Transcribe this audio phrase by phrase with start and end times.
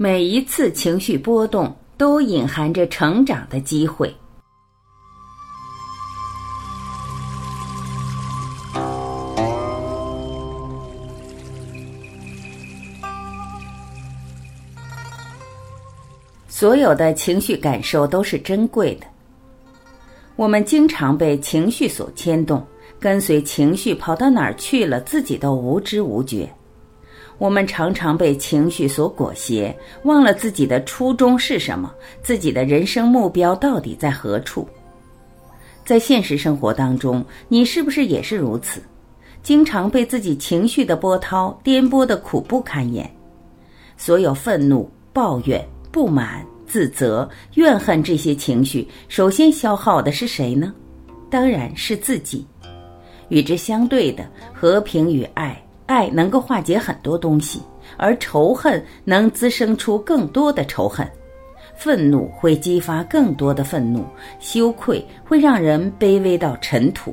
[0.00, 4.14] 每一次情绪波动都隐含着成长的机会。
[16.46, 19.06] 所有的情绪感受都是珍贵的。
[20.36, 22.64] 我们经常被情绪所牵动，
[23.00, 26.48] 跟随情绪跑到哪儿去了，自己都无知无觉。
[27.38, 34.68] 我们常常被情绪所裹挟，忘了自己的初衷是什么，自己的人生目标到底在何处。
[35.84, 38.82] 在现实生活当中，你是不是也是如此？
[39.42, 43.08] 经常被自己情绪的波涛颠簸的苦不堪言。
[43.96, 50.74] 所有愤怒、抱怨、不满、自责、怨恨这些情绪，首先消耗的是谁呢？
[51.30, 52.44] 当然是自己。
[53.28, 55.56] 与之相对的，和平与爱。
[55.88, 57.60] 爱能够化解很多东西，
[57.96, 61.10] 而仇恨能滋生出更多的仇恨，
[61.74, 64.04] 愤怒会激发更多的愤怒，
[64.38, 67.12] 羞愧会让人卑微到尘土。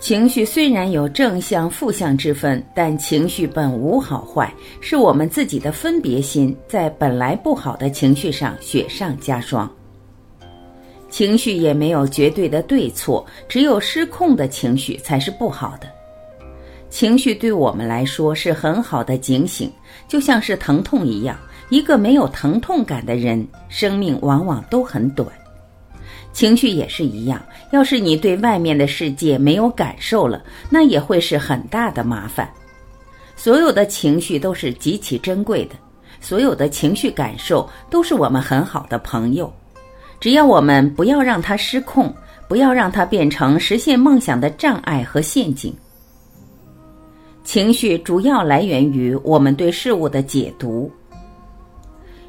[0.00, 9.70] 情绪虽然有正向、负向之分，但情绪本无好坏，是我们自己的分别心在本来不好的情绪上雪上加霜。
[11.10, 15.97] 情绪也没有绝对的对错，只有失控的情绪才是不好的。
[16.90, 19.70] 情绪对我们来说是很好的警醒，
[20.08, 21.36] 就像是疼痛一样。
[21.68, 25.28] 一个没有疼痛感的人，生命往往都很短。
[26.32, 32.48] 情绪也是一样，要是你对外面的世界没有感受了，那也会是很大的麻烦。
[33.36, 35.74] 所有的情绪都是极其珍贵的，
[36.20, 39.52] 所有的情绪感受都是我们很好的朋友。
[40.18, 42.12] 只要我们不要让它失控，
[42.48, 45.74] 不要让它变成实现梦想的障碍和陷阱。
[47.48, 50.92] 情绪主要来源于我们对事物的解读。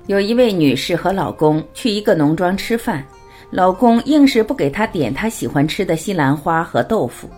[0.07, 3.05] 有一位女士和老公去一个农庄吃饭，
[3.51, 7.29] 老公硬是不给她点她喜欢吃的西兰花和豆腐，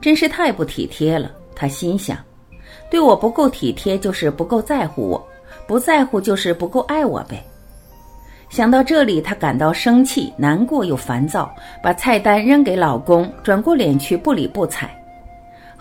[0.00, 1.32] 真是太不体贴了。
[1.56, 2.16] 她心想，
[2.88, 5.28] 对我不够体贴就是不够在乎我，
[5.66, 7.44] 不在乎就是不够爱我呗。
[8.48, 11.52] 想到这里，她感到生气、难过又烦躁，
[11.82, 14.88] 把菜单扔给老公，转过脸去不理不睬。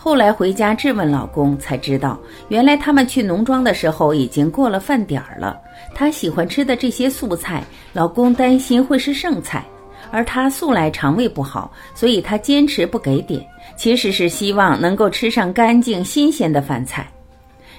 [0.06, 2.16] 后来回家质问老公，才知道
[2.50, 5.60] 原来他们去农庄的时候已经过了饭点儿了。
[5.96, 9.66] 他喜欢吃的这些素菜，老公担心会是剩菜，
[10.12, 13.44] 而他素来肠胃不好，所以他坚持不给点，
[13.76, 17.08] 其实是希望能够吃上干净新鲜的饭菜。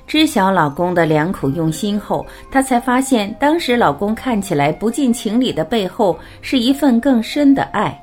[0.04, 7.96] 知晓老公的良苦用心后，她才发现当时老公看起来不近情理的背后，是一份更深的爱。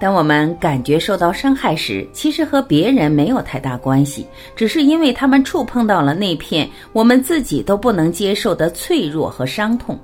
[0.00, 9.98] 当我们感觉受到伤害时，其实和别人没有太大关系，只是因为他们触碰到了那片我们自己都不能接受的脆弱和伤痛。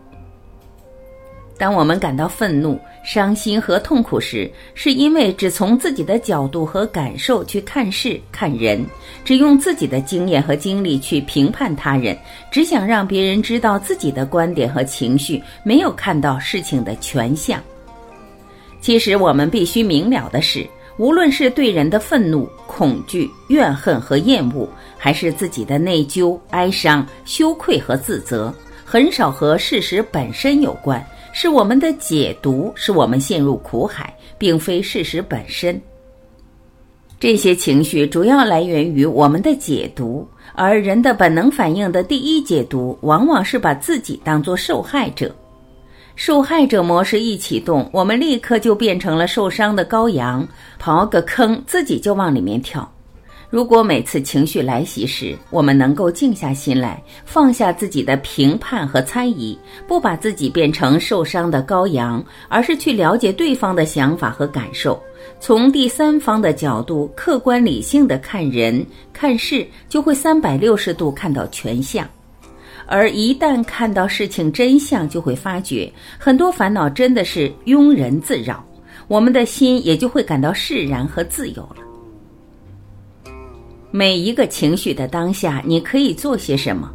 [1.58, 8.84] 当我们感到愤怒、伤心和痛苦时，是因为只从自己的角度和感受去看事、看人，
[9.24, 12.14] 只用自己的经验和经历去评判他人，
[12.50, 17.58] 只想让别人知道自己的观点和情绪，没有看到事情的全相。
[18.86, 20.64] 其实我们必须明了的是，
[20.96, 28.54] 无论是对人的愤怒、恐惧、怨恨和厌恶，还是自己的内疚、哀伤、羞愧和自责，
[28.84, 35.82] 很少和事实本身有关，是我们的解读使我们陷入苦海，并非事实本身。
[37.18, 40.24] 这些情绪主要来源于我们的解读，
[40.54, 45.34] 而人的本能反应的第一解读，往往是把自己当作受害者。
[46.16, 50.48] 受害者模式一启动，我们立刻就变成了受伤的羔羊，
[50.82, 52.90] 刨个坑自己就往里面跳。
[53.50, 59.56] 如果每次情绪来袭时，我们能够静下心来，放下自己的评判和猜疑，
[59.86, 65.00] 不把自己变成受伤的羔羊，而是去了解对方的想法和感受，
[65.38, 72.08] 从第三方的角度客观理性的看人看事，就会三百六十度看到全相。
[72.86, 78.64] 而一旦看到事情真相，就会发觉很多烦恼真的是庸人自扰，
[79.08, 81.76] 我们的心也就会感到释然和自由了。
[83.90, 86.92] 每一个情绪的当下，你可以做些什么？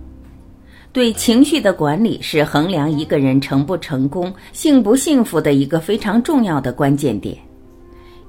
[0.94, 7.38] 对情绪的管理是衡量一个人成不成功、幸不幸福的一个非常重要的关键点。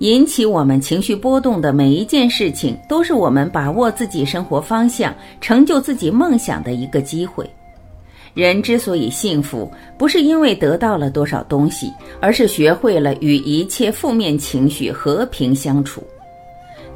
[0.02, 7.48] 引起我们情绪波动的每一件事情，都是我们把握自己生活方向、成就自己梦想的一个机会。
[8.34, 11.88] 人之所以幸福，不是因为得到了多少东西，
[12.20, 16.02] 而是学会了与一切负面情绪和平相处。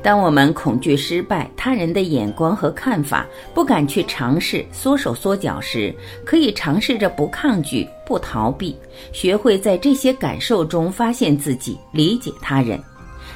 [0.03, 3.25] 当我们恐惧失败、他人的眼光和看法，
[3.55, 5.95] 不敢去尝试、缩手缩脚时，
[6.25, 8.77] 可以尝试着不抗拒、不逃避，
[9.13, 12.77] 学会在这些感受中发现自己、理解他人。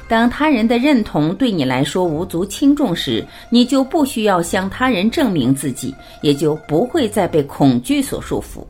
[0.07, 8.65] 当他人的认同对你来说无足轻重时，你就不需要向他人证明自己，也就不会再被恐惧所束缚。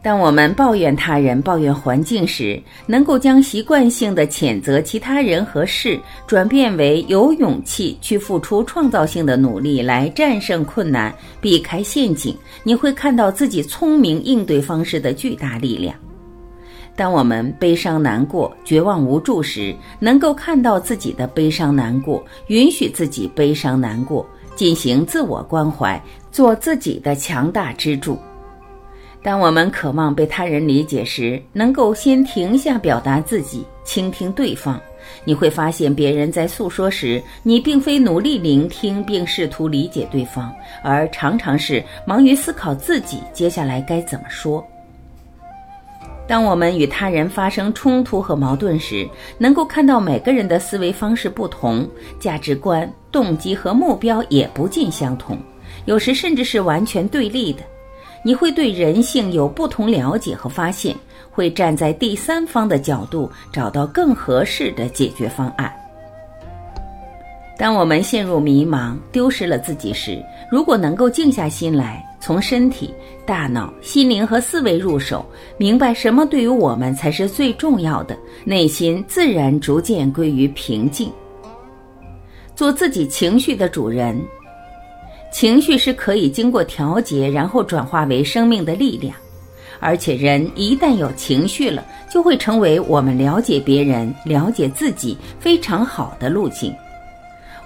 [0.00, 15.94] 当我们抱怨他人、抱怨环境时，能够将习惯性的谴责其他人和事转变为有勇气去付出创造性的努力来战胜困难、避开陷阱，你会看到自己聪明应对方式的巨大力量。
[16.98, 26.02] 当我们悲伤、难过、绝望、无助时，能够看到自己的悲伤、难过，允许自己悲伤、难过，进行自我关怀，
[26.32, 28.18] 做自己的强大支柱。
[29.22, 34.80] 当我们渴望被他人理解时，能够先停下表达自己，倾听对方。
[35.24, 40.52] 你会发现，别人在诉说时，你并非努力聆听并试图理解对方，
[40.82, 44.66] 而常常是忙于思考自己接下来该怎么说。
[46.28, 49.08] 当我们与他人发生冲突和矛盾时，
[49.38, 51.88] 能够看到每个人的思维方式不同，
[52.20, 55.38] 价值观、动机和目标也不尽相同，
[55.86, 57.62] 有时甚至是完全对立的。
[58.22, 60.94] 你会对人性有不同了解和发现，
[61.30, 65.72] 会站在第三方的角度找到更合适的解决方案。
[67.56, 72.92] 当我们陷入迷茫、丢失了自己时，如果能够静下心来，从身体、
[73.24, 75.24] 大脑、心灵和思维入手，
[75.56, 78.14] 明白什么对于我们才是最重要的，
[78.44, 81.10] 内心自然逐渐归于平静。
[82.54, 84.20] 做自己情绪的主人。
[85.32, 89.14] 情绪是可以经过调节，然后转化为生命的力量。
[89.80, 91.82] 而且，人一旦有情绪了，
[92.12, 96.74] 就会成为我们了解别人、了解自己非常好的路径。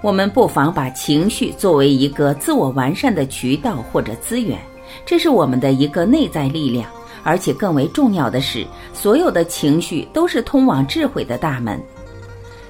[0.03, 4.59] 我们不妨把情绪作为一个自我完善的渠道或者资源，
[5.05, 6.85] 这是我们的一个内在力量。
[7.23, 11.81] 而且，更为重要的是，所有的情绪都是通往智慧的大门。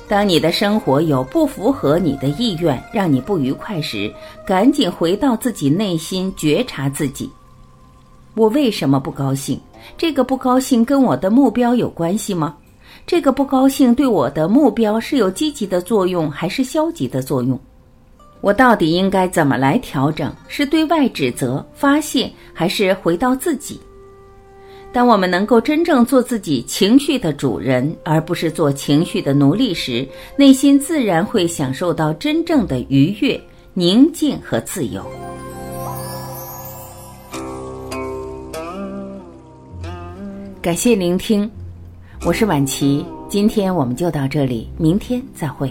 [0.07, 4.13] 当你的生活有不符合你的意愿，让你不愉快时，
[4.45, 7.27] 赶紧回到自己内心，觉察自己：
[8.35, 9.59] 我为什么不高兴？
[9.97, 12.55] 这个不高兴跟我的目标有关系吗？
[13.05, 17.59] 这个不高兴对我的目标是有积极的作用还是消极的作用？
[18.41, 20.33] 我到底应该怎么来调整？
[20.47, 23.79] 是对外指责、发泄，还是回到自己？
[24.91, 33.39] 当我们能够真正做自己情绪的主人，而不是做情绪的奴隶时，内心自然会享受到真正的愉悦、
[33.73, 35.03] 宁静和自由。
[40.61, 41.49] 感谢聆听，
[42.25, 45.69] 我是晚琪，今天我们就到这里，明天再会。